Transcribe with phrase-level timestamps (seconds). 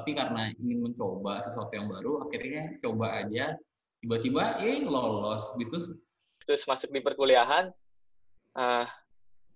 [0.00, 3.52] Tapi karena ingin mencoba sesuatu yang baru, akhirnya coba aja.
[4.00, 5.52] Tiba-tiba, eh lolos.
[5.60, 5.92] Bisnis
[6.48, 7.68] terus masuk di perkuliahan.
[8.56, 8.88] Uh,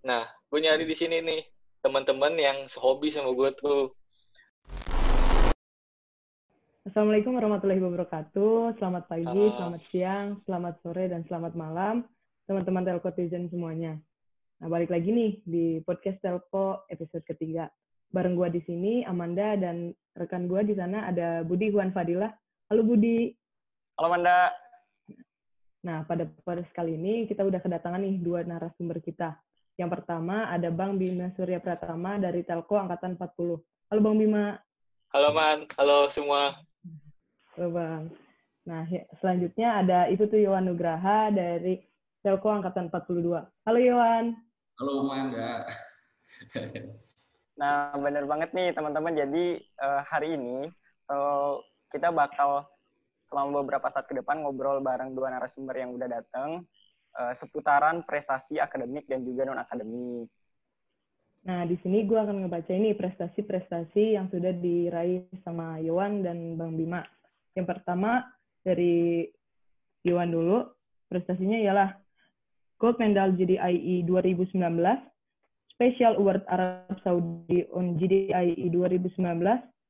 [0.04, 1.48] nah, gue nyari di sini nih
[1.80, 3.96] teman-teman yang sehobi sama gue tuh.
[6.84, 8.76] Assalamualaikum warahmatullahi wabarakatuh.
[8.76, 9.56] Selamat pagi, Halo.
[9.56, 12.04] selamat siang, selamat sore, dan selamat malam
[12.44, 13.96] teman-teman Telco Tizen semuanya.
[14.60, 17.72] Nah, balik lagi nih di podcast Telco episode ketiga.
[18.14, 22.30] Bareng gue di sini, Amanda, dan rekan gue di sana ada Budi Juan Fadilah.
[22.70, 23.34] Halo Budi.
[23.98, 24.54] Halo Amanda.
[25.82, 29.34] Nah, pada pada kali ini kita udah kedatangan nih dua narasumber kita.
[29.74, 33.58] Yang pertama ada Bang Bima Surya Pratama dari Telco Angkatan 40.
[33.90, 34.62] Halo Bang Bima.
[35.10, 36.54] Halo Man, halo semua.
[37.58, 38.14] Halo Bang.
[38.62, 41.82] Nah, ya, selanjutnya ada itu tuh Yohan Nugraha dari
[42.22, 43.42] Telco Angkatan 42.
[43.42, 44.38] Halo Yohan.
[44.78, 45.66] Halo Manda.
[47.58, 49.14] nah, bener banget nih teman-teman.
[49.14, 50.68] Jadi uh, hari ini
[51.10, 51.58] uh,
[51.90, 52.66] kita bakal
[53.30, 56.62] selama beberapa saat ke depan ngobrol bareng dua narasumber yang udah datang
[57.18, 60.30] uh, seputaran prestasi akademik dan juga non akademik.
[61.44, 66.72] Nah, di sini gue akan ngebaca ini prestasi-prestasi yang sudah diraih sama Yowan dan Bang
[66.72, 67.04] Bima.
[67.52, 68.24] Yang pertama
[68.64, 69.28] dari
[70.08, 70.64] Yowan dulu,
[71.04, 72.00] prestasinya ialah
[72.80, 74.56] Gold Medal GDIE 2019,
[75.74, 79.18] Special Award Arab Saudi on GDIE 2019,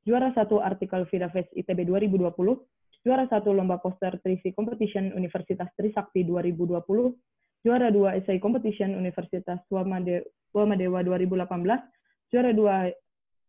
[0.09, 7.21] juara satu artikel Vidafest ITB 2020, juara satu Lomba Poster Trisi Competition Universitas Trisakti 2020,
[7.61, 12.89] juara dua Esai Competition Universitas Wamadewa 2018, juara dua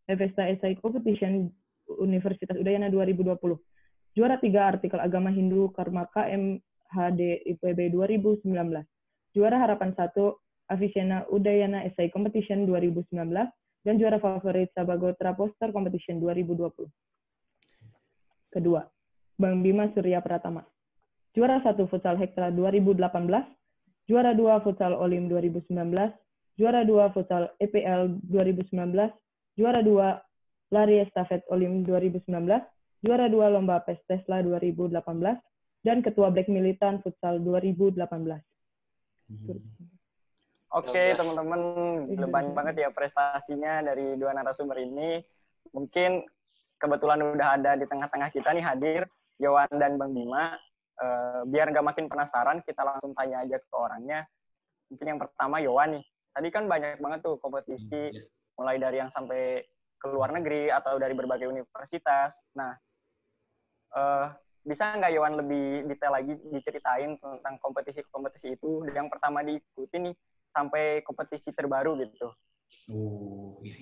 [0.04, 1.48] Evesta Esai Competition
[1.88, 3.32] Universitas Udayana 2020,
[4.12, 8.44] juara tiga Artikel Agama Hindu Karmaka MHD IPB 2019,
[9.32, 10.36] juara harapan satu
[10.66, 13.14] Avicenna Udayana Esai Competition 2019,
[13.86, 16.90] dan juara favorit Sabagotra Poster Competition 2020.
[18.50, 18.82] Kedua,
[19.38, 20.66] Bang Bima Surya Pratama.
[21.36, 22.98] Juara 1 Futsal Hektra 2018,
[24.10, 25.70] juara 2 Futsal Olim 2019,
[26.56, 29.12] juara 2 Futsal EPL 2019,
[29.54, 32.26] juara 2 Lari Estafet Olim 2019,
[33.04, 35.38] juara 2 Lomba PES Tesla 2018,
[35.86, 38.42] dan Ketua Black Militan Futsal 2018.
[39.30, 39.95] Hmm.
[40.76, 41.60] Oke, okay, teman-teman,
[42.28, 45.24] banyak banget ya prestasinya dari dua narasumber ini.
[45.72, 46.20] Mungkin
[46.76, 49.02] kebetulan udah ada di tengah-tengah kita nih hadir.
[49.40, 50.52] Yowan dan Bang Bima.
[51.00, 54.28] Uh, biar nggak makin penasaran, kita langsung tanya aja ke orangnya.
[54.92, 56.04] Mungkin yang pertama Yowan nih.
[56.36, 58.24] Tadi kan banyak banget tuh kompetisi, hmm, iya.
[58.60, 59.64] mulai dari yang sampai
[59.96, 62.36] ke luar negeri atau dari berbagai universitas.
[62.52, 62.76] Nah,
[63.96, 64.28] uh,
[64.60, 70.16] bisa nggak Yowan lebih detail lagi diceritain tentang kompetisi-kompetisi itu yang pertama diikuti nih
[70.56, 72.32] sampai kompetisi terbaru gitu?
[72.88, 73.76] Oh iya.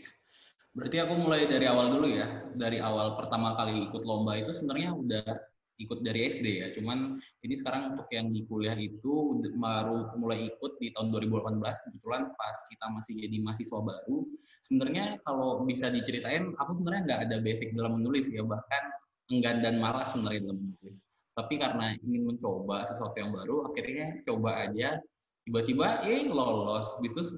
[0.74, 2.50] Berarti aku mulai dari awal dulu ya.
[2.50, 5.30] Dari awal pertama kali ikut lomba itu sebenarnya udah
[5.78, 6.66] ikut dari SD ya.
[6.74, 12.30] Cuman ini sekarang untuk yang di kuliah itu baru mulai ikut di tahun 2018 kebetulan
[12.34, 14.26] pas kita masih jadi mahasiswa baru.
[14.66, 18.82] Sebenarnya kalau bisa diceritain, aku sebenarnya nggak ada basic dalam menulis ya, bahkan
[19.30, 21.06] enggan dan malas sebenarnya dalam menulis.
[21.34, 24.98] Tapi karena ingin mencoba sesuatu yang baru, akhirnya coba aja.
[25.44, 26.96] Tiba-tiba, eh lolos.
[27.04, 27.36] Bisnis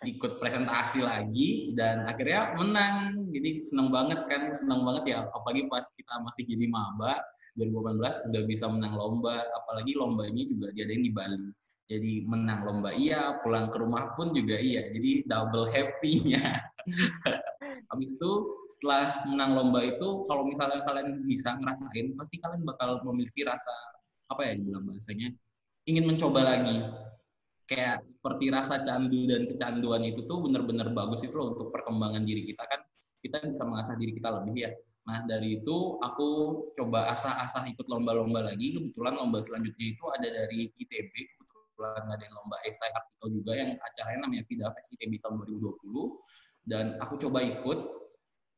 [0.00, 3.30] ikut presentasi lagi dan akhirnya menang.
[3.30, 5.18] Jadi senang banget kan, senang banget ya.
[5.30, 7.20] Apalagi pas kita masih jadi maba
[7.54, 11.50] 2018 udah bisa menang lomba, apalagi lombanya juga diadain di Bali.
[11.90, 14.88] Jadi menang lomba iya, pulang ke rumah pun juga iya.
[14.94, 16.70] Jadi double happy-nya.
[17.90, 18.32] Habis itu
[18.70, 23.74] setelah menang lomba itu kalau misalnya kalian bisa ngerasain pasti kalian bakal memiliki rasa
[24.30, 25.34] apa ya dibilang bahasanya
[25.90, 26.86] ingin mencoba lagi
[27.70, 32.42] kayak seperti rasa candu dan kecanduan itu tuh bener-bener bagus itu loh untuk perkembangan diri
[32.50, 32.82] kita kan.
[33.22, 34.70] Kita bisa mengasah diri kita lebih ya.
[35.06, 36.28] Nah dari itu aku
[36.74, 38.74] coba asah-asah ikut lomba-lomba lagi.
[38.74, 43.70] Kebetulan lomba selanjutnya itu ada dari ITB kebetulan ada yang lomba esai artikel juga yang
[43.78, 47.78] acaranya namanya Vida Fest ITB tahun 2020 dan aku coba ikut.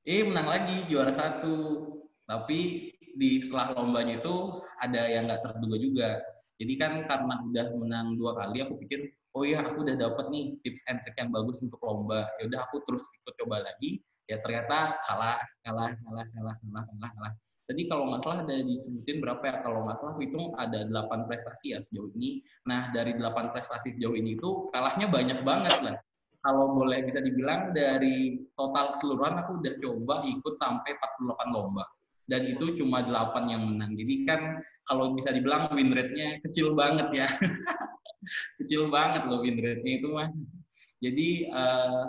[0.02, 1.86] Eh menang lagi juara satu.
[2.26, 4.34] Tapi di setelah lombanya itu
[4.80, 6.08] ada yang nggak terduga juga
[6.60, 10.44] jadi kan karena udah menang dua kali, aku pikir, oh iya aku udah dapet nih
[10.62, 12.28] tips and trick yang bagus untuk lomba.
[12.38, 13.98] Ya udah aku terus ikut coba lagi.
[14.30, 17.32] Ya ternyata kalah, kalah, kalah, kalah, kalah, kalah, kalah.
[17.62, 19.54] Tadi kalau nggak salah ada disebutin berapa ya?
[19.64, 22.42] Kalau nggak salah hitung ada 8 prestasi ya sejauh ini.
[22.68, 25.96] Nah dari 8 prestasi sejauh ini itu kalahnya banyak banget lah.
[26.42, 31.86] Kalau boleh bisa dibilang dari total keseluruhan aku udah coba ikut sampai 48 lomba
[32.26, 33.92] dan itu cuma 8 yang menang.
[33.98, 37.28] Jadi kan kalau bisa dibilang win rate-nya kecil banget ya.
[38.62, 40.30] kecil banget loh win rate-nya itu mah.
[41.02, 42.06] Jadi uh,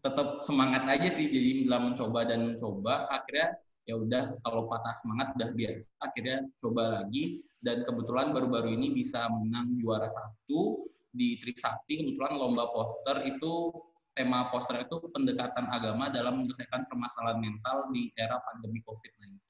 [0.00, 5.34] tetap semangat aja sih jadi dalam mencoba dan mencoba akhirnya ya udah kalau patah semangat
[5.36, 12.00] udah biasa akhirnya coba lagi dan kebetulan baru-baru ini bisa menang juara satu di Trisakti
[12.00, 13.74] kebetulan lomba poster itu
[14.14, 19.41] tema poster itu pendekatan agama dalam menyelesaikan permasalahan mental di era pandemi COVID-19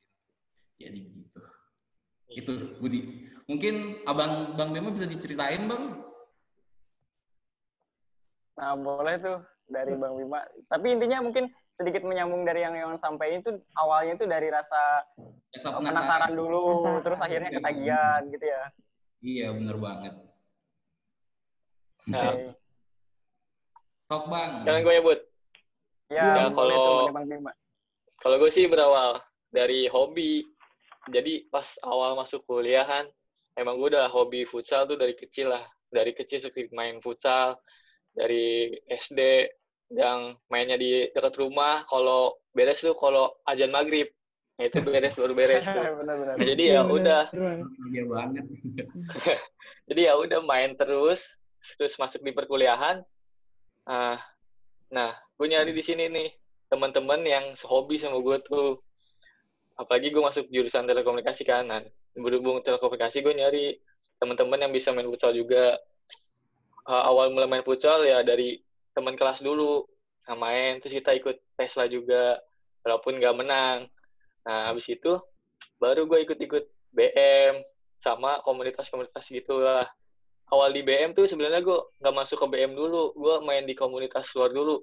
[0.88, 1.40] jadi gitu.
[2.32, 2.52] Itu
[2.82, 3.30] Budi.
[3.46, 5.98] Mungkin abang Bang Bema bisa diceritain bang?
[8.58, 9.38] Nah boleh tuh
[9.68, 10.42] dari Bang Bima.
[10.66, 13.48] Tapi intinya mungkin sedikit menyambung dari yang yang sampai itu
[13.80, 15.08] awalnya itu dari rasa,
[15.56, 15.88] rasa penasaran.
[15.88, 17.02] penasaran dulu penasaran.
[17.04, 18.62] terus akhirnya ketagihan gitu ya.
[19.22, 20.14] Iya bener banget.
[22.10, 22.32] Nah.
[24.10, 24.50] Sok bang.
[24.68, 25.20] Jangan gue ya bud
[26.12, 27.08] ya, ya kalau
[28.20, 29.18] kalau gue sih berawal
[29.48, 30.44] dari hobi
[31.10, 33.10] jadi pas awal masuk kuliahan
[33.58, 35.64] emang gue udah hobi futsal tuh dari kecil lah.
[35.92, 37.58] Dari kecil suka main futsal
[38.16, 39.50] dari SD
[39.92, 41.84] yang mainnya di dekat rumah.
[41.90, 44.08] Kalau beres tuh kalau ajan maghrib.
[44.60, 45.84] Nah, itu beres baru beres tuh.
[46.06, 47.28] Nah, jadi ya udah.
[47.32, 48.44] Banget.
[49.90, 51.26] Jadi ya udah main terus
[51.76, 53.02] terus masuk di perkuliahan.
[53.82, 54.14] Uh,
[54.94, 56.30] nah gue nyari di sini nih
[56.70, 58.78] teman-teman yang sehobi sama gue tuh
[59.76, 63.66] apalagi gue masuk jurusan telekomunikasi kanan berhubung telekomunikasi gue nyari
[64.20, 65.80] teman-teman yang bisa main futsal juga.
[66.82, 68.58] Uh, awal mulai main futsal ya dari
[68.90, 69.86] teman kelas dulu
[70.26, 72.42] nah, main terus kita ikut Tesla juga
[72.82, 73.78] walaupun nggak menang.
[74.46, 75.18] Nah habis itu
[75.78, 77.62] baru gue ikut-ikut BM
[78.02, 79.86] sama komunitas-komunitas gitulah.
[80.52, 84.26] Awal di BM tuh sebenarnya gue nggak masuk ke BM dulu gue main di komunitas
[84.34, 84.82] luar dulu.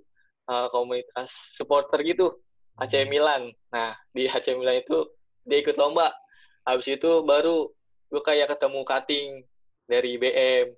[0.49, 2.33] Uh, komunitas supporter gitu
[2.79, 3.51] AC Milan.
[3.69, 5.05] Nah di AC Milan itu
[5.43, 6.11] dia ikut lomba.
[6.63, 7.69] Habis itu baru
[8.09, 9.29] gue kayak ketemu cutting
[9.85, 10.73] dari BM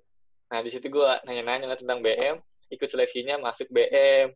[0.52, 2.36] nah di situ gue nanya-nanya tentang BM
[2.68, 4.28] ikut seleksinya masuk BM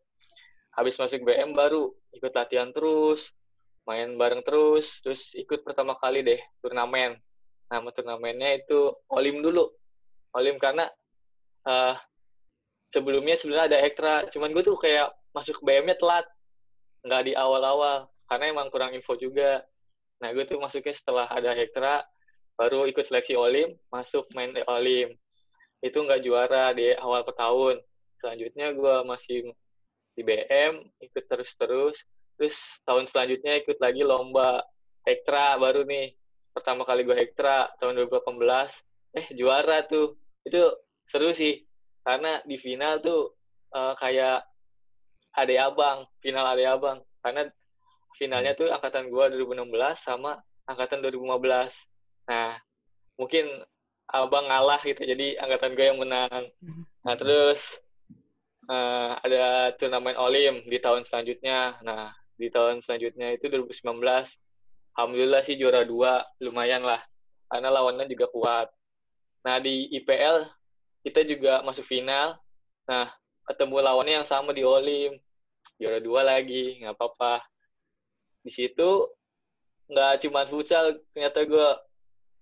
[0.72, 3.36] habis masuk BM baru ikut latihan terus
[3.84, 7.16] main bareng terus terus ikut pertama kali deh turnamen.
[7.66, 9.66] Nama turnamennya itu Olim dulu.
[10.34, 10.86] Olim karena
[11.66, 11.94] uh,
[12.90, 14.14] sebelumnya sebenarnya ada ekstra.
[14.30, 16.26] Cuman gue tuh kayak masuk BM-nya telat
[17.04, 19.62] nggak di awal-awal karena emang kurang info juga.
[20.22, 22.02] Nah gue tuh masuknya setelah ada ekstra
[22.56, 25.14] baru ikut seleksi Olim masuk main Olim.
[25.84, 27.80] Itu nggak juara di awal tahun.
[28.20, 29.52] Selanjutnya gue masih
[30.16, 32.00] di BM ikut terus-terus.
[32.36, 32.56] Terus
[32.88, 34.64] tahun selanjutnya ikut lagi lomba
[35.04, 36.16] ekstra baru nih.
[36.56, 40.16] Pertama kali gue ekstra tahun 2018 eh juara tuh.
[40.42, 40.72] Itu
[41.06, 41.62] seru sih
[42.02, 43.36] karena di final tuh
[43.74, 44.42] uh, kayak
[45.36, 47.52] ada abang final ada abang karena
[48.16, 49.68] finalnya tuh angkatan gue 2016
[50.00, 52.56] sama angkatan 2015 nah
[53.20, 53.44] mungkin
[54.08, 56.48] abang ngalah gitu jadi angkatan gue yang menang
[57.04, 57.60] nah terus
[58.70, 61.80] uh, ada turnamen Olim di tahun selanjutnya.
[61.82, 63.82] Nah, di tahun selanjutnya itu 2019,
[64.94, 67.00] alhamdulillah sih juara dua, lumayan lah.
[67.46, 68.68] Karena lawannya juga kuat.
[69.46, 70.42] Nah, di IPL
[71.06, 72.38] kita juga masuk final.
[72.90, 73.10] Nah,
[73.46, 75.18] ketemu lawannya yang sama di Olim.
[75.76, 77.44] Juara dua lagi, nggak apa-apa.
[78.44, 79.12] Di situ
[79.86, 81.68] nggak cuma futsal, ternyata gue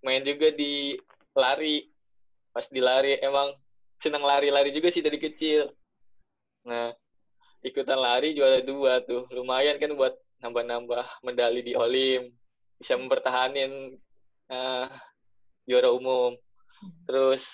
[0.06, 0.98] main juga di
[1.34, 1.90] lari.
[2.54, 3.50] Pas di lari emang
[3.98, 5.66] senang lari-lari juga sih dari kecil
[6.64, 6.96] Nah,
[7.60, 9.28] ikutan lari juara dua tuh.
[9.28, 12.32] Lumayan kan buat nambah-nambah medali di Olim.
[12.80, 14.00] Bisa mempertahanin
[14.48, 14.88] uh,
[15.68, 16.32] juara umum.
[17.04, 17.44] Terus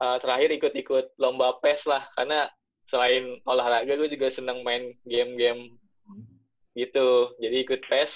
[0.00, 2.04] uh, terakhir ikut-ikut lomba PES lah.
[2.12, 2.52] Karena
[2.88, 5.76] selain olahraga gue juga senang main game-game
[6.72, 7.36] gitu.
[7.40, 8.12] Jadi ikut PES.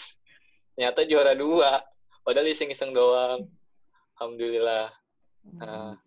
[0.76, 1.84] Ternyata juara dua.
[2.24, 3.48] Padahal iseng-iseng doang.
[4.16, 4.94] Alhamdulillah.
[5.58, 5.98] Nah,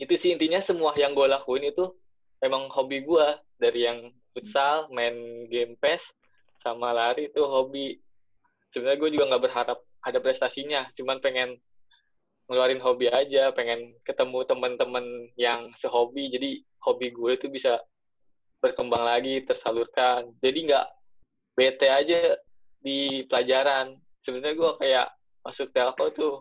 [0.00, 1.92] itu sih intinya semua yang gue lakuin itu
[2.40, 3.26] emang hobi gue
[3.60, 6.00] dari yang futsal main game PES
[6.64, 8.00] sama lari itu hobi
[8.72, 11.60] sebenarnya gue juga nggak berharap ada prestasinya cuman pengen
[12.48, 15.04] ngeluarin hobi aja pengen ketemu teman-teman
[15.36, 17.80] yang sehobi jadi hobi gue itu bisa
[18.60, 20.32] berkembang lagi tersalurkan.
[20.40, 20.86] Jadi nggak
[21.56, 22.36] bete aja
[22.80, 23.96] di pelajaran.
[24.24, 25.06] Sebenarnya gue kayak
[25.40, 26.34] masuk telko tuh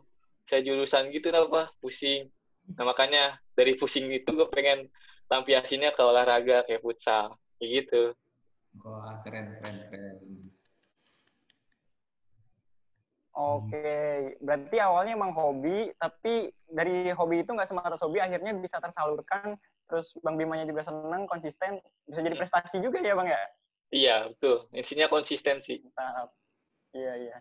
[0.47, 2.27] kayak jurusan gitu apa pusing.
[2.75, 4.91] Nah makanya dari pusing itu gue pengen
[5.31, 7.39] lampiasinnya ke olahraga kayak futsal.
[7.59, 8.03] Kayak gitu.
[8.83, 10.17] Wah keren keren keren.
[13.39, 19.55] Oke, berarti awalnya emang hobi, tapi dari hobi itu nggak sebatas hobi, akhirnya bisa tersalurkan,
[19.89, 23.41] terus Bang Bimanya juga seneng, konsisten, bisa jadi prestasi juga ya Bang ya?
[23.89, 24.69] Iya, betul.
[24.71, 25.81] Intinya konsistensi.
[25.97, 26.29] Tahap.
[26.93, 27.37] Iya, iya.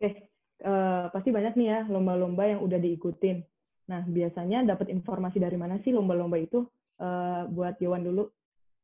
[0.00, 0.32] Oke,
[0.64, 3.44] uh, pasti banyak nih ya lomba-lomba yang udah diikutin.
[3.88, 6.64] Nah, biasanya dapat informasi dari mana sih lomba-lomba itu?
[6.98, 8.32] Uh, buat Yowan dulu.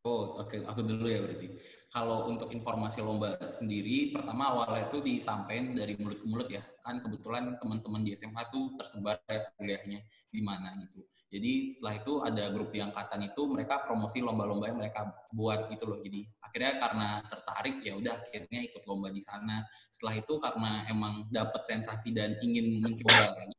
[0.04, 0.60] Oh, oke, okay.
[0.68, 1.56] aku dulu ya berarti.
[1.88, 6.60] Kalau untuk informasi lomba sendiri, pertama awalnya itu disampaikan dari mulut ke mulut ya.
[6.84, 11.08] Kan kebetulan teman-teman di SMA tuh tersebar ya kuliahnya di mana gitu.
[11.32, 15.88] Jadi setelah itu ada grup di angkatan itu mereka promosi lomba-lomba yang mereka buat gitu
[15.88, 15.98] loh.
[16.04, 19.64] Jadi akhirnya karena tertarik ya udah akhirnya ikut lomba di sana.
[19.88, 23.56] Setelah itu karena emang dapat sensasi dan ingin mencoba lagi,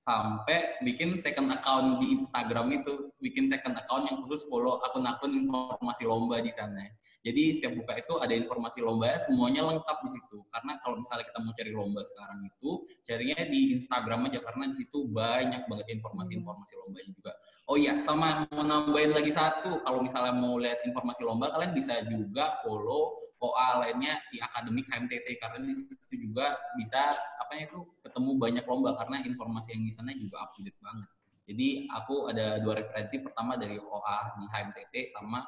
[0.00, 6.06] sampai bikin second account di Instagram itu, bikin second account yang khusus follow akun-akun informasi
[6.06, 6.86] lomba di sana.
[7.26, 10.38] Jadi setiap buka itu ada informasi lomba, semuanya lengkap di situ.
[10.54, 12.70] Karena kalau misalnya kita mau cari lomba sekarang itu,
[13.02, 17.32] carinya di Instagram aja karena di situ banyak banget informasi-informasi lombanya juga.
[17.68, 22.00] Oh iya, sama mau nambahin lagi satu, kalau misalnya mau lihat informasi lomba, kalian bisa
[22.08, 28.30] juga follow OA lainnya si akademik HMTT karena di situ juga bisa apa itu ketemu
[28.34, 31.06] banyak lomba karena informasi yang di sana juga up to date banget.
[31.48, 35.40] Jadi aku ada dua referensi, pertama dari OA di HMTT sama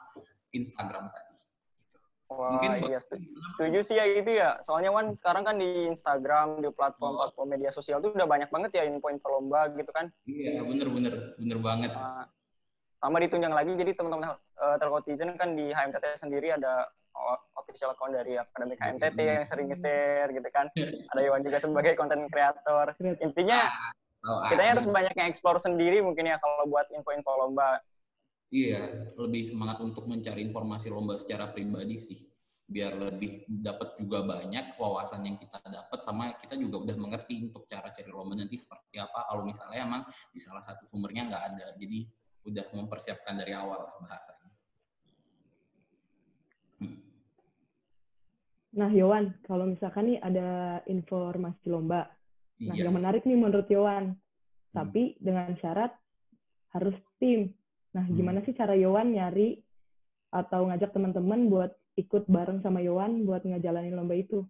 [0.57, 1.30] Instagram tadi.
[2.30, 4.62] Wah, Mungkin iya setuju sih ya itu ya.
[4.62, 7.52] Soalnya Wan sekarang kan di Instagram, di platform-platform oh.
[7.52, 10.09] media sosial itu udah banyak banget ya info-info lomba gitu kan.
[10.30, 11.35] Iya, bener-bener.
[11.37, 11.90] Bener banget.
[11.90, 12.25] Uh,
[13.02, 16.87] sama ditunjang lagi, jadi teman-teman uh, Telkotizen kan di HMTT sendiri ada
[17.59, 20.71] official account dari akademik HMTT yang sering nge-share gitu kan.
[21.12, 22.95] Ada Iwan juga sebagai konten kreator.
[23.21, 23.66] Intinya
[24.27, 27.81] oh, kita harus banyak yang explore sendiri mungkin ya kalau buat info-info lomba.
[28.50, 32.19] Iya, lebih semangat untuk mencari informasi lomba secara pribadi sih.
[32.71, 37.67] Biar lebih dapat juga banyak wawasan yang kita dapat sama kita juga udah mengerti untuk
[37.67, 41.67] cara cari lomba nanti seperti apa kalau misalnya emang di salah satu sumbernya nggak ada.
[41.79, 42.07] Jadi
[42.47, 44.50] udah mempersiapkan dari awal lah bahasanya.
[46.83, 46.99] Hmm.
[48.71, 52.07] Nah, Yowan, kalau misalkan nih ada informasi lomba,
[52.61, 52.87] nah iya.
[52.87, 54.75] yang menarik nih menurut Yowan, hmm.
[54.76, 55.93] tapi dengan syarat
[56.76, 57.50] harus tim
[57.90, 58.14] Nah, hmm.
[58.14, 59.59] gimana sih cara Yowan nyari
[60.31, 64.47] atau ngajak teman-teman buat ikut bareng sama Yowan buat ngejalanin lomba itu?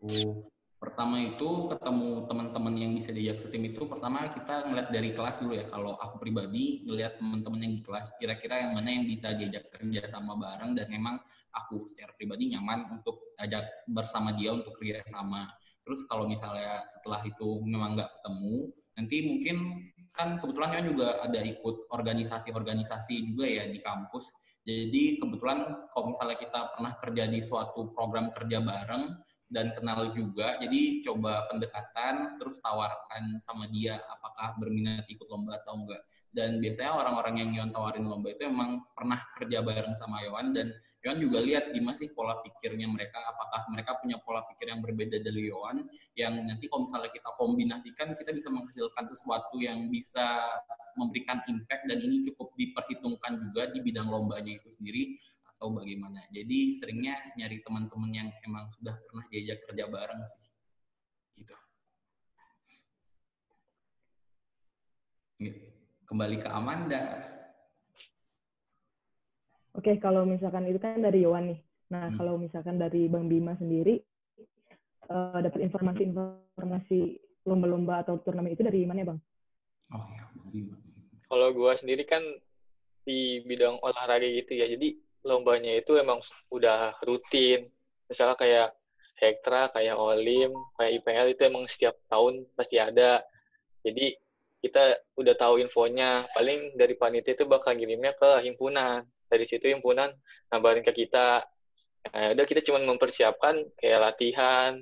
[0.00, 5.40] Oh, pertama itu ketemu teman-teman yang bisa diajak setim itu pertama kita ngeliat dari kelas
[5.40, 5.64] dulu ya.
[5.72, 10.04] Kalau aku pribadi ngeliat teman-teman yang di kelas kira-kira yang mana yang bisa diajak kerja
[10.12, 11.16] sama bareng dan memang
[11.56, 15.48] aku secara pribadi nyaman untuk ajak bersama dia untuk kerja sama.
[15.80, 18.56] Terus kalau misalnya setelah itu memang nggak ketemu,
[19.00, 19.56] nanti mungkin
[20.12, 24.32] kan kebetulan kan juga ada ikut organisasi-organisasi juga ya di kampus.
[24.66, 25.62] Jadi kebetulan
[25.94, 29.14] kalau misalnya kita pernah kerja di suatu program kerja bareng
[29.46, 35.78] dan kenal juga, jadi coba pendekatan terus tawarkan sama dia apakah berminat ikut lomba atau
[35.78, 36.02] enggak.
[36.34, 40.74] Dan biasanya orang-orang yang Yon tawarin lomba itu emang pernah kerja bareng sama Yon dan
[41.06, 45.22] Yohan juga lihat gimana sih pola pikirnya mereka, apakah mereka punya pola pikir yang berbeda
[45.22, 45.86] dari Yohan,
[46.18, 50.42] yang nanti kalau misalnya kita kombinasikan, kita bisa menghasilkan sesuatu yang bisa
[50.98, 55.14] memberikan impact dan ini cukup diperhitungkan juga di bidang lombanya itu sendiri
[55.56, 56.20] atau bagaimana.
[56.28, 60.44] Jadi seringnya nyari teman-teman yang emang sudah pernah diajak kerja bareng sih.
[61.40, 61.56] Gitu.
[66.04, 67.02] Kembali ke Amanda.
[69.76, 71.60] Oke, kalau misalkan itu kan dari Yowan nih.
[71.92, 72.16] Nah, hmm.
[72.20, 74.00] kalau misalkan dari Bang Bima sendiri,
[75.08, 77.00] uh, dapat informasi-informasi
[77.48, 79.20] lomba-lomba atau turnamen itu dari mana ya, Bang?
[79.92, 80.76] Oh ya, Bima.
[81.28, 82.22] Kalau gue sendiri kan
[83.06, 86.22] di bidang olahraga gitu ya, jadi lombanya itu emang
[86.54, 87.66] udah rutin.
[88.06, 88.68] Misalnya kayak
[89.18, 93.24] Hektra, kayak Olim, kayak IPL itu emang setiap tahun pasti ada.
[93.82, 94.14] Jadi
[94.62, 96.30] kita udah tahu infonya.
[96.30, 100.10] Paling dari panitia itu bakal ngirimnya ke himpunan dari situ himpunan
[100.50, 101.42] nabarin ke kita
[102.14, 104.78] nah, udah kita cuma mempersiapkan kayak latihan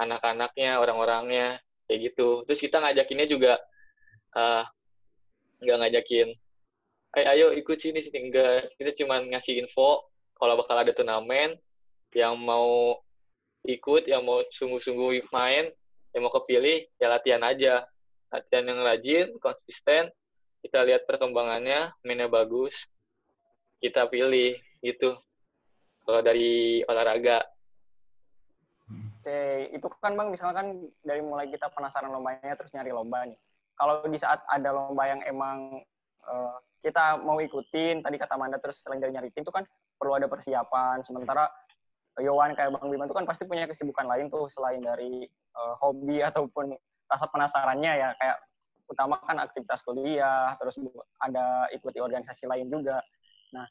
[0.00, 3.60] anak-anaknya orang-orangnya kayak gitu terus kita ngajakinnya juga
[4.36, 4.64] uh,
[5.60, 6.28] nggak ngajakin
[7.16, 8.28] ayo, ayo ikut sini sini.
[8.28, 10.04] Enggak kita cuma ngasih info
[10.36, 11.56] kalau bakal ada turnamen
[12.12, 12.98] yang mau
[13.66, 15.68] ikut yang mau sungguh-sungguh main
[16.14, 17.84] yang mau kepilih ya latihan aja.
[18.28, 20.12] Latihan yang rajin konsisten.
[20.58, 22.74] Kita lihat perkembangannya mainnya bagus.
[23.78, 25.16] Kita pilih gitu.
[26.02, 27.44] Kalau dari olahraga.
[29.20, 33.38] Oke, itu kan Bang misalkan dari mulai kita penasaran lombanya terus nyari lomba nih.
[33.76, 35.84] Kalau di saat ada lomba yang emang
[36.28, 39.66] uh, kita mau ikutin, tadi kata Manda terus selain dari nyari tim itu kan
[39.98, 41.02] perlu ada persiapan.
[41.02, 41.50] Sementara
[42.18, 46.22] Yowan kayak Bang Bima itu kan pasti punya kesibukan lain tuh selain dari uh, hobi
[46.22, 46.74] ataupun
[47.08, 48.38] rasa penasarannya ya kayak
[48.88, 50.80] utama kan aktivitas kuliah, terus
[51.20, 53.04] ada ikuti organisasi lain juga.
[53.52, 53.68] Nah,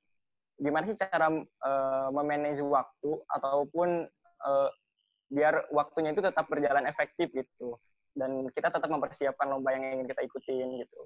[0.58, 4.06] gimana sih cara uh, memanage waktu ataupun
[4.46, 4.70] uh,
[5.28, 7.76] biar waktunya itu tetap berjalan efektif gitu
[8.16, 11.02] dan kita tetap mempersiapkan lomba yang ingin kita ikutin gitu.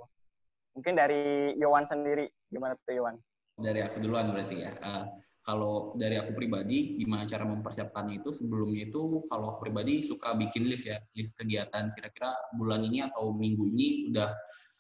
[0.77, 3.15] Mungkin dari Yowan sendiri gimana tuh Yowan?
[3.61, 4.71] dari aku duluan berarti ya.
[4.81, 5.05] Uh,
[5.41, 10.69] kalau dari aku pribadi, gimana cara mempersiapkannya itu sebelumnya itu kalau aku pribadi suka bikin
[10.69, 14.29] list ya, list kegiatan kira-kira bulan ini atau minggu ini udah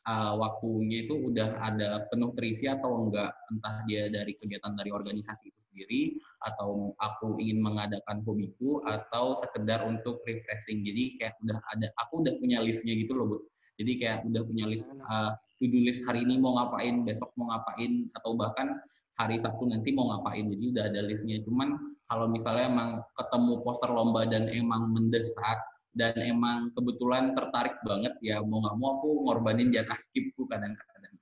[0.05, 5.49] uh, waktunya itu udah ada penuh terisi atau enggak, entah dia dari kegiatan dari organisasi
[5.49, 6.01] itu sendiri
[6.45, 10.85] atau aku ingin mengadakan hobiku atau sekedar untuk refreshing.
[10.85, 13.37] Jadi kayak udah ada, aku udah punya listnya gitu loh, Bu.
[13.81, 18.09] Jadi kayak udah punya list uh, to-do list hari ini mau ngapain, besok mau ngapain,
[18.17, 18.81] atau bahkan
[19.21, 20.49] hari Sabtu nanti mau ngapain.
[20.49, 21.37] Jadi udah ada listnya.
[21.45, 21.77] Cuman
[22.09, 28.39] kalau misalnya emang ketemu poster lomba dan emang mendesak dan emang kebetulan tertarik banget ya
[28.39, 31.15] mau nggak mau aku ngorbanin jatah skipku kadang-kadang.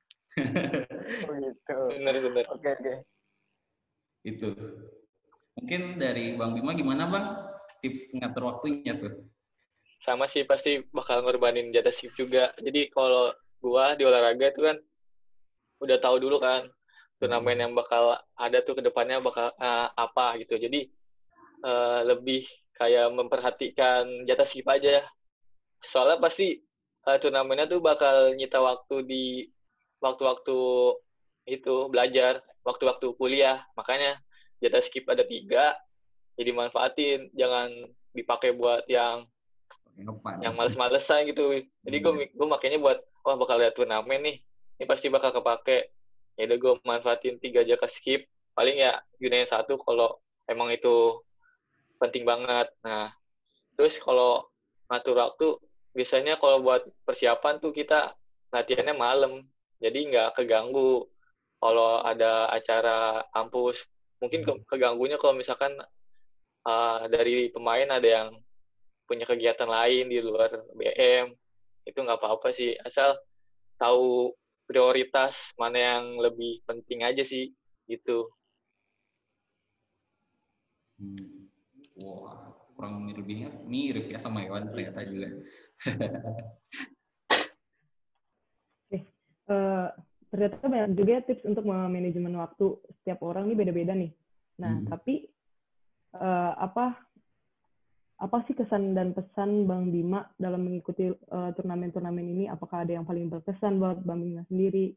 [1.30, 1.78] Oh gitu.
[2.00, 2.82] Benar-benar oke okay, oke.
[2.86, 2.98] Okay.
[4.24, 4.50] itu.
[5.58, 7.26] Mungkin dari bang Bima gimana bang?
[7.82, 9.26] Tips ngatur waktunya tuh.
[10.06, 12.54] Sama sih pasti bakal ngorbanin jatah skip juga.
[12.62, 14.78] Jadi kalau gua di olahraga itu kan
[15.80, 16.68] udah tahu dulu kan
[17.20, 20.56] turnamen yang bakal ada tuh ke depannya bakal uh, apa gitu.
[20.56, 20.88] Jadi
[21.68, 22.48] uh, lebih
[22.80, 25.04] kayak memperhatikan jatah skip aja.
[25.84, 26.64] Soalnya pasti
[27.08, 29.24] uh, turnamennya tuh bakal nyita waktu di
[30.00, 30.60] waktu-waktu
[31.52, 33.68] itu belajar waktu-waktu kuliah.
[33.76, 34.20] Makanya
[34.64, 35.76] jatah skip ada tiga
[36.40, 37.68] jadi manfaatin jangan
[38.16, 39.28] dipakai buat yang
[40.40, 41.68] yang males-malesan gitu.
[41.84, 42.32] Jadi gue hmm.
[42.32, 44.38] gue makanya buat wah bakal ada turnamen nih.
[44.80, 45.92] Ini pasti bakal kepake.
[46.40, 48.28] Ya udah gue manfaatin tiga jaka skip.
[48.56, 51.20] Paling ya gunain satu kalau emang itu
[52.00, 52.72] penting banget.
[52.84, 53.12] Nah
[53.76, 54.48] terus kalau
[54.92, 55.48] ngatur waktu
[55.96, 58.16] biasanya kalau buat persiapan tuh kita
[58.56, 59.44] latihannya malam.
[59.80, 61.08] Jadi nggak keganggu
[61.60, 63.84] kalau ada acara kampus.
[64.20, 65.76] Mungkin ke keganggunya kalau misalkan
[66.68, 68.30] uh, dari pemain ada yang
[69.08, 71.34] punya kegiatan lain di luar BM
[71.90, 73.18] itu nggak apa-apa sih asal
[73.82, 74.38] tahu
[74.70, 77.50] prioritas mana yang lebih penting aja sih
[77.90, 78.30] gitu.
[81.02, 81.50] Hmm.
[82.00, 85.28] Wah, kurang lebihnya mirip ya sama Iwan ternyata juga.
[88.88, 89.00] Oke,
[89.52, 89.90] uh,
[90.30, 94.14] ternyata banyak juga tips untuk manajemen waktu setiap orang ini beda-beda nih.
[94.62, 94.88] Nah, hmm.
[94.88, 95.28] tapi
[96.14, 97.09] uh, apa
[98.20, 102.46] apa sih kesan dan pesan Bang Bima dalam mengikuti turnamen turnamen-turnamen ini?
[102.52, 104.92] Apakah ada yang paling berkesan buat Bang Bima sendiri?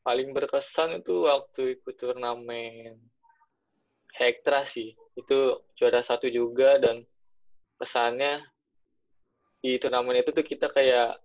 [0.00, 2.96] Paling berkesan itu waktu ikut turnamen
[4.16, 4.96] Hektra sih.
[5.12, 7.04] Itu juara satu juga dan
[7.76, 8.40] pesannya
[9.60, 11.20] di turnamen itu tuh kita kayak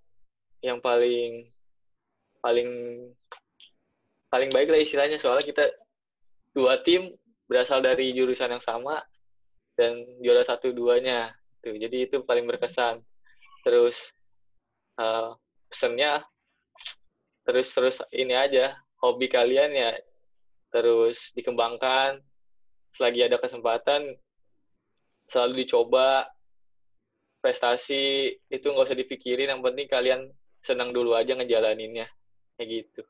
[0.60, 1.48] yang paling
[2.44, 2.70] paling
[4.28, 5.66] paling baik lah istilahnya soalnya kita
[6.52, 9.02] dua tim berasal dari jurusan yang sama
[9.78, 13.02] dan juara satu duanya tuh jadi itu paling berkesan.
[13.66, 13.98] Terus
[15.02, 15.34] uh,
[15.70, 16.26] pesennya
[17.46, 19.92] terus terus ini aja hobi kalian ya
[20.74, 22.22] terus dikembangkan.
[22.96, 24.16] Selagi ada kesempatan
[25.28, 26.32] selalu dicoba
[27.44, 29.52] prestasi itu nggak usah dipikirin.
[29.52, 30.22] Yang penting kalian
[30.64, 32.08] senang dulu aja ngejalaninnya.
[32.56, 33.04] Kayak gitu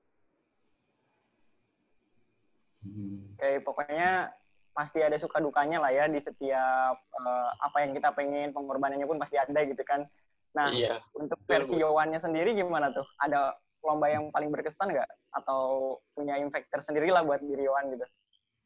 [3.40, 4.32] kayak pokoknya
[4.76, 9.16] pasti ada suka dukanya lah ya di setiap uh, apa yang kita pengen pengorbanannya pun
[9.16, 10.04] pasti ada gitu kan.
[10.52, 11.00] Nah iya.
[11.16, 13.08] untuk versi Yowannya sendiri gimana tuh?
[13.24, 13.56] Ada
[13.88, 15.10] lomba yang paling berkesan nggak?
[15.32, 18.06] Atau punya impact tersendiri lah buat diri Yowan gitu?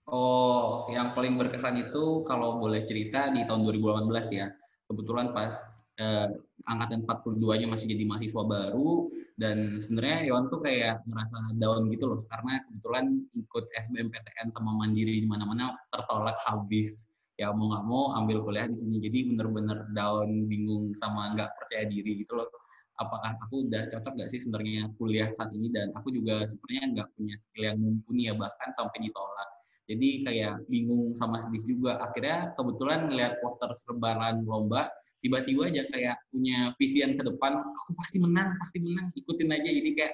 [0.10, 4.49] Oh, yang paling berkesan itu kalau boleh cerita di tahun 2018 ya.
[4.89, 5.53] Kebetulan pas
[5.99, 6.27] eh,
[6.67, 12.19] angkatan 42-nya masih jadi mahasiswa baru dan sebenarnya Iwan tuh kayak ngerasa down gitu loh
[12.27, 17.07] karena kebetulan ikut SBMPTN sama Mandiri di mana-mana tertolak habis.
[17.39, 21.88] Ya mau nggak mau ambil kuliah di sini jadi bener-bener down bingung sama nggak percaya
[21.88, 22.51] diri gitu loh.
[22.99, 25.71] Apakah aku udah cocok nggak sih sebenarnya kuliah saat ini?
[25.71, 29.49] Dan aku juga sebenarnya nggak punya skill yang mumpuni ya bahkan sampai ditolak.
[29.88, 31.95] Jadi kayak bingung sama sedih juga.
[32.03, 38.17] Akhirnya kebetulan ngeliat poster serbaran lomba tiba-tiba aja kayak punya visian ke depan aku pasti
[38.19, 39.69] menang pasti menang ikutin aja.
[39.69, 40.13] Jadi kayak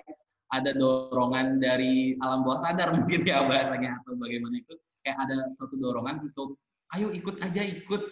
[0.54, 4.74] ada dorongan dari alam bawah sadar mungkin ya bahasanya atau bagaimana itu.
[5.06, 6.62] Kayak ada suatu dorongan untuk
[6.94, 8.04] ayo ikut aja ikut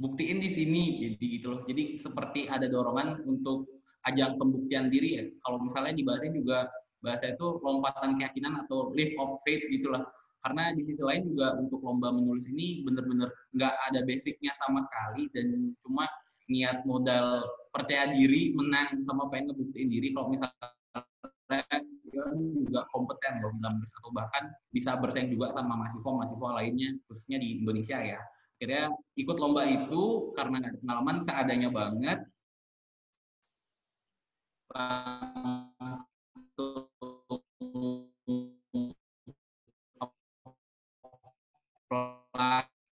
[0.00, 1.60] buktiin di sini jadi gitu loh.
[1.66, 5.24] Jadi seperti ada dorongan untuk ajang pembuktian diri ya.
[5.44, 10.04] Kalau misalnya di juga bahasa itu lompatan keyakinan atau live of faith gitulah
[10.40, 15.28] karena di sisi lain juga untuk lomba menulis ini bener-bener nggak ada basicnya sama sekali
[15.36, 16.08] dan cuma
[16.50, 20.10] niat modal percaya diri menang sama pengen ngebuktiin diri.
[20.10, 21.62] Kalau misalnya
[22.66, 27.62] juga kompeten loh dalam nulis atau bahkan bisa bersaing juga sama mahasiswa-mahasiswa lainnya khususnya di
[27.62, 28.20] Indonesia ya.
[28.58, 32.20] Akhirnya ikut lomba itu karena pengalaman seadanya banget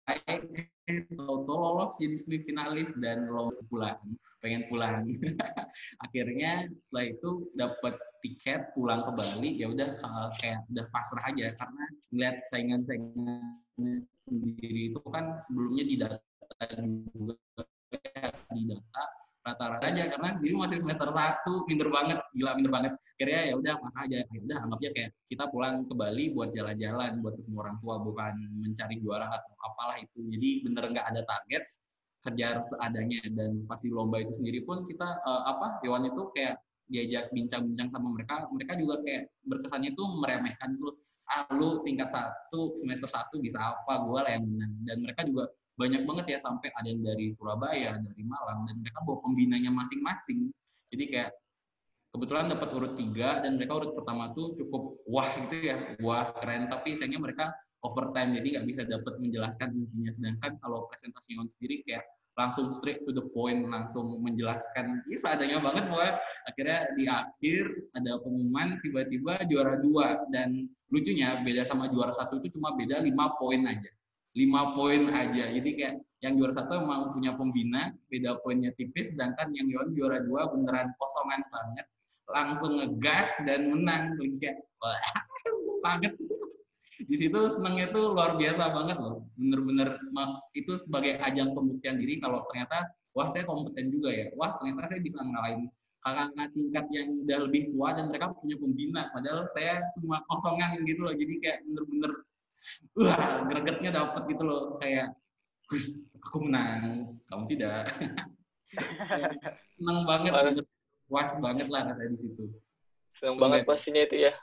[0.03, 0.69] baik
[1.15, 3.95] Toto lolos jadi semifinalis dan lolos pulang
[4.43, 5.07] pengen pulang.
[6.03, 11.55] Akhirnya setelah itu dapat tiket pulang ke Bali ya udah eh, kayak udah pasrah aja.
[11.55, 13.63] Karena melihat saingan saingan
[14.27, 16.19] sendiri itu kan sebelumnya didata
[17.15, 17.63] juga
[18.51, 19.03] didata
[19.43, 22.91] rata-rata aja karena sendiri masih semester satu minder banget gila minder banget.
[23.19, 24.17] Akhirnya ya udah masa aja.
[24.23, 28.33] Ya udah anggapnya kayak kita pulang ke Bali buat jalan-jalan buat ketemu orang tua bukan
[28.63, 30.19] mencari juara atau apalah itu.
[30.31, 31.63] Jadi bener nggak ada target
[32.23, 33.21] kejar seadanya.
[33.35, 36.55] Dan pas di lomba itu sendiri pun kita uh, apa Iwan itu kayak
[36.87, 38.47] diajak bincang-bincang sama mereka.
[38.47, 40.95] Mereka juga kayak berkesannya itu meremehkan tuh.
[41.27, 44.07] Ah lu tingkat satu semester satu bisa apa?
[44.07, 44.71] Gue lah yang menang.
[44.87, 49.01] Dan mereka juga banyak banget ya sampai ada yang dari Surabaya, dari Malang dan mereka
[49.01, 50.53] bawa pembinanya masing-masing.
[50.93, 51.31] Jadi kayak
[52.13, 56.69] kebetulan dapat urut tiga dan mereka urut pertama tuh cukup wah gitu ya, wah keren.
[56.69, 57.45] Tapi sayangnya mereka
[57.81, 60.11] overtime jadi nggak bisa dapat menjelaskan intinya.
[60.13, 65.61] Sedangkan kalau presentasi on sendiri kayak langsung straight to the point, langsung menjelaskan, ini seadanya
[65.61, 66.17] banget bahwa
[66.49, 72.57] akhirnya di akhir ada pengumuman tiba-tiba juara dua dan lucunya beda sama juara satu itu
[72.57, 73.89] cuma beda lima poin aja
[74.33, 75.49] lima poin aja.
[75.53, 80.49] Jadi kayak yang juara satu emang punya pembina, beda poinnya tipis, sedangkan yang juara dua
[80.49, 81.85] beneran kosongan banget,
[82.31, 84.17] langsung ngegas dan menang.
[84.17, 84.57] Jadi kayak
[85.85, 86.13] banget.
[87.03, 89.25] Di situ senengnya tuh luar biasa banget loh.
[89.35, 89.97] Bener-bener
[90.53, 92.85] itu sebagai ajang pembuktian diri kalau ternyata
[93.17, 94.29] wah saya kompeten juga ya.
[94.37, 95.67] Wah ternyata saya bisa ngalahin
[96.03, 99.01] kakak-kakak tingkat yang udah lebih tua dan mereka punya pembina.
[99.11, 101.15] Padahal saya cuma kosongan gitu loh.
[101.15, 102.11] Jadi kayak bener-bener
[102.97, 105.13] wah gregetnya dapet gitu loh kayak
[106.21, 107.13] aku menang.
[107.27, 107.89] Kamu tidak.
[109.77, 110.65] Senang banget bener,
[111.05, 112.43] puas banget lah katanya di situ.
[113.17, 114.33] Senang banget pastinya itu ya.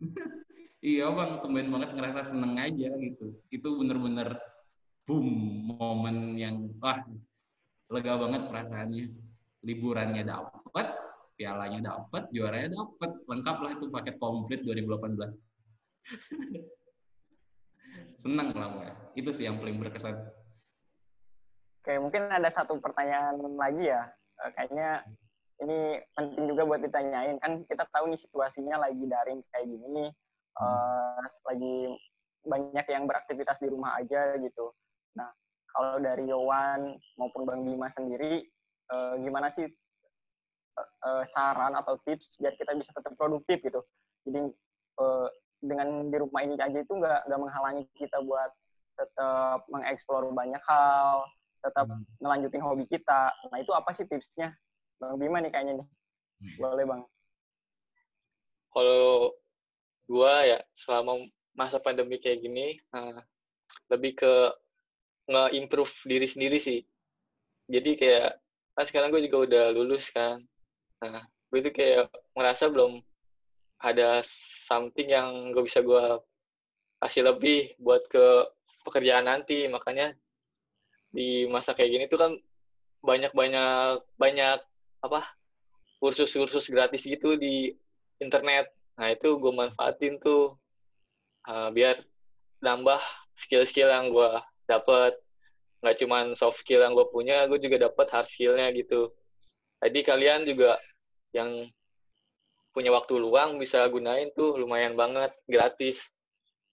[0.78, 3.34] Iya bang tumben banget ngerasa seneng aja gitu.
[3.50, 4.38] Itu bener-bener
[5.10, 5.26] boom
[5.74, 7.02] momen yang wah
[7.90, 9.10] lega banget perasaannya.
[9.66, 10.86] Liburannya dapet
[11.34, 13.10] pialanya dapet juaranya dapet.
[13.26, 15.34] Lengkap lah itu paket komplit 2018
[18.18, 20.14] seneng lah gue itu sih yang paling berkesan.
[21.82, 24.02] Oke mungkin ada satu pertanyaan lagi ya.
[24.44, 25.02] Eh, kayaknya
[25.62, 27.38] ini penting juga buat ditanyain.
[27.42, 30.06] Kan kita tahu nih situasinya lagi daring kayak gini
[30.58, 31.76] uh, lagi
[32.46, 34.74] banyak yang beraktivitas di rumah aja gitu.
[35.18, 35.30] Nah
[35.70, 38.46] kalau dari Yowan maupun Bang Bima sendiri
[38.90, 39.66] uh, gimana sih
[40.78, 43.80] uh, saran atau tips biar kita bisa tetap produktif gitu?
[44.26, 44.42] Jadi
[45.02, 48.50] uh, dengan di rumah ini aja itu nggak nggak menghalangi kita buat
[48.98, 51.22] tetap mengeksplor banyak hal,
[51.62, 52.02] tetap hmm.
[52.18, 53.30] ngelanjutin hobi kita.
[53.50, 54.54] Nah itu apa sih tipsnya,
[54.98, 56.56] Bang Bima nih kayaknya nih, hmm.
[56.58, 57.02] boleh Bang?
[58.74, 59.34] Kalau
[60.10, 63.22] gua ya selama masa pandemi kayak gini, uh,
[63.90, 64.34] lebih ke
[65.28, 66.80] nge-improve diri sendiri sih.
[67.68, 68.40] Jadi kayak
[68.72, 70.40] kan sekarang gue juga udah lulus kan.
[71.04, 73.02] Nah, gue itu kayak merasa belum
[73.82, 74.24] ada
[74.68, 76.20] something yang gak bisa gue
[77.00, 78.52] kasih lebih buat ke
[78.84, 79.64] pekerjaan nanti.
[79.72, 80.12] Makanya
[81.08, 82.32] di masa kayak gini tuh kan
[83.00, 84.60] banyak banyak banyak
[85.00, 85.20] apa
[86.04, 87.72] kursus-kursus gratis gitu di
[88.20, 88.68] internet.
[89.00, 90.60] Nah itu gue manfaatin tuh
[91.48, 92.04] uh, biar
[92.60, 93.00] nambah
[93.40, 94.30] skill-skill yang gue
[94.68, 95.16] dapet.
[95.80, 99.14] Nggak cuman soft skill yang gue punya gue juga dapet hard skillnya gitu.
[99.78, 100.74] Jadi kalian juga
[101.30, 101.70] yang
[102.78, 105.98] punya waktu luang bisa gunain tuh lumayan banget gratis.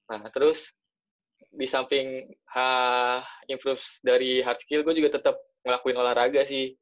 [0.05, 0.69] Nah terus
[1.49, 6.77] di samping ha, improve dari hard skill, gue juga tetap ngelakuin olahraga sih.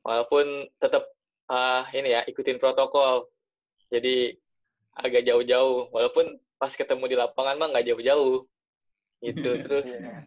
[0.00, 1.04] Walaupun tetap
[1.52, 3.28] uh, ini ya ikutin protokol.
[3.92, 4.32] Jadi
[4.96, 5.92] agak jauh-jauh.
[5.92, 8.48] Walaupun pas ketemu di lapangan mah nggak jauh-jauh.
[9.20, 9.84] Gitu terus.
[9.84, 10.24] Iya.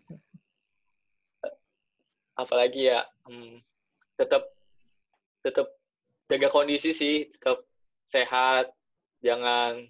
[2.31, 3.61] apalagi ya hmm,
[4.17, 4.49] tetap
[5.45, 5.67] tetap
[6.25, 7.61] jaga kondisi sih tetap
[8.11, 8.69] sehat,
[9.23, 9.87] jangan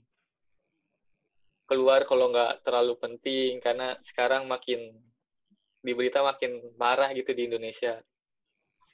[1.65, 4.91] keluar kalau nggak terlalu penting karena sekarang makin
[5.81, 7.97] di berita makin parah gitu di Indonesia.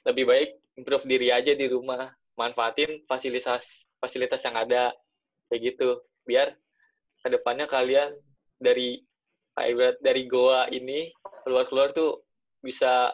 [0.08, 3.66] Lebih baik improve diri aja di rumah, manfaatin fasilitas
[3.98, 4.94] fasilitas yang ada
[5.50, 6.54] kayak gitu biar
[7.18, 8.14] ke depannya kalian
[8.62, 9.02] dari
[9.58, 11.10] kayak dari goa ini
[11.42, 12.22] keluar-keluar tuh
[12.62, 13.10] bisa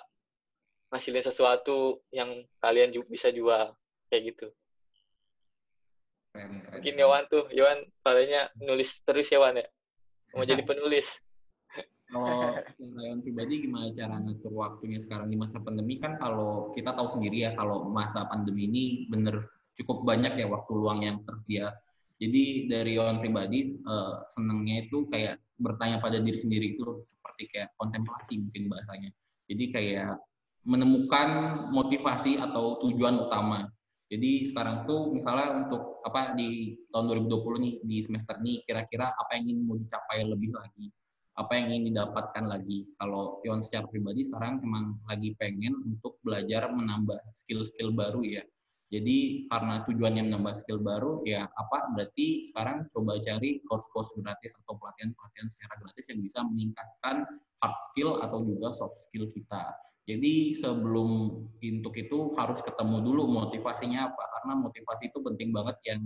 [0.92, 3.72] ngasilin sesuatu yang kalian bisa jual
[4.12, 4.52] kayak gitu.
[6.34, 6.74] Keren, keren.
[6.82, 9.66] Mungkin Yowan tuh, Yowan palingnya nulis terus ya Wan ya?
[10.34, 11.06] Mau jadi penulis.
[12.10, 17.06] Kalau Yowan pribadi gimana cara ngatur waktunya sekarang di masa pandemi kan kalau kita tahu
[17.06, 19.46] sendiri ya kalau masa pandemi ini bener
[19.78, 21.70] cukup banyak ya waktu luang yang tersedia.
[22.18, 27.70] Jadi dari Yowan pribadi uh, senangnya itu kayak bertanya pada diri sendiri itu seperti kayak
[27.78, 29.10] kontemplasi mungkin bahasanya.
[29.46, 30.18] Jadi kayak
[30.66, 31.28] menemukan
[31.70, 33.70] motivasi atau tujuan utama.
[34.14, 39.34] Jadi sekarang tuh misalnya untuk apa di tahun 2020 nih di semester ini kira-kira apa
[39.34, 40.86] yang ingin mau dicapai lebih lagi,
[41.34, 42.86] apa yang ingin didapatkan lagi.
[42.94, 48.46] Kalau Yon secara pribadi sekarang emang lagi pengen untuk belajar menambah skill-skill baru ya.
[48.94, 54.78] Jadi karena tujuannya menambah skill baru ya apa berarti sekarang coba cari course-course gratis atau
[54.78, 57.26] pelatihan-pelatihan secara gratis yang bisa meningkatkan
[57.58, 59.74] hard skill atau juga soft skill kita.
[60.04, 66.02] Jadi sebelum untuk itu harus ketemu dulu motivasinya apa karena motivasi itu penting banget yang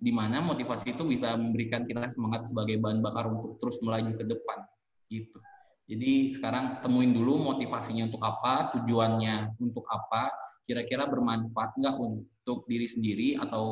[0.00, 4.24] di mana motivasi itu bisa memberikan kita semangat sebagai bahan bakar untuk terus melaju ke
[4.24, 4.58] depan
[5.12, 5.38] gitu.
[5.88, 10.28] Jadi sekarang temuin dulu motivasinya untuk apa, tujuannya untuk apa,
[10.64, 13.64] kira-kira bermanfaat nggak untuk diri sendiri atau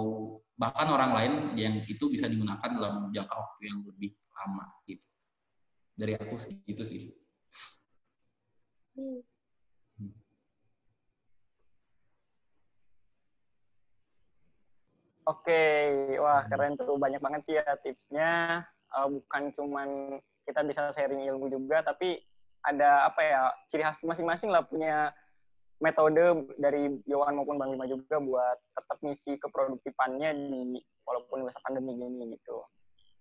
[0.57, 5.05] bahkan orang lain yang itu bisa digunakan dalam jangka waktu yang lebih lama gitu.
[5.97, 7.13] Dari aku gitu sih.
[8.97, 9.36] Hmm.
[15.27, 15.63] Oke,
[16.23, 18.63] wah keren tuh banyak banget sih ya tipsnya.
[18.95, 19.89] Uh, bukan cuman
[20.47, 22.23] kita bisa sharing ilmu juga, tapi
[22.63, 25.11] ada apa ya ciri khas masing-masing lah punya
[25.83, 31.99] metode dari Yohan maupun Bang Lima juga buat tetap ngisi keproduktifannya di walaupun masa pandemi
[31.99, 32.63] gini gitu.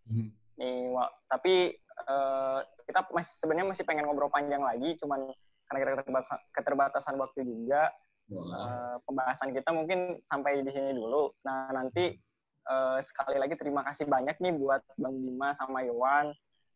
[0.06, 0.30] Hmm.
[0.62, 1.76] Nih, wah, tapi
[2.08, 5.34] uh, kita masih sebenarnya masih pengen ngobrol panjang lagi, cuman
[5.68, 7.90] karena keterbatasan, keterbatasan waktu juga
[8.26, 11.30] Uh, pembahasan kita mungkin sampai di sini dulu.
[11.46, 12.18] Nah, nanti
[12.66, 16.34] uh, sekali lagi terima kasih banyak nih buat Bang Bima sama Iwan.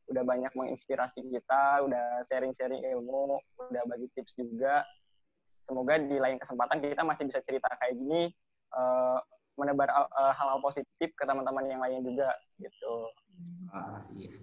[0.09, 4.81] Udah banyak menginspirasi kita, udah sharing-sharing ilmu, udah bagi tips juga.
[5.69, 8.33] Semoga di lain kesempatan kita masih bisa cerita kayak gini,
[8.73, 9.21] uh,
[9.53, 12.95] menebar hal hal-hal positif ke teman-teman yang lain juga, gitu.
[13.69, 14.33] Ah, iya.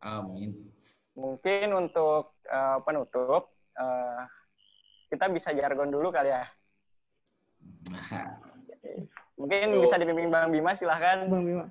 [0.00, 0.56] Amin.
[1.12, 4.24] Mungkin untuk uh, penutup, uh,
[5.10, 6.46] kita bisa jargon dulu kali ya.
[9.40, 9.82] Mungkin Tuh.
[9.82, 11.26] bisa dipimpin Bang Bima, silahkan.
[11.26, 11.66] Bang Bima.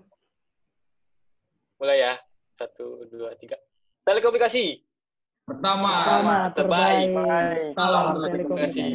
[1.80, 2.14] Mulai ya.
[2.60, 3.56] Satu, dua, tiga.
[4.04, 4.84] Telekomunikasi.
[5.48, 5.94] Pertama.
[6.04, 7.08] Pertama terbaik.
[7.16, 7.72] terbaik.
[7.78, 8.88] Salam telekomunikasi.